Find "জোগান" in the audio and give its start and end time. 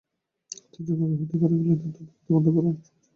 0.87-1.09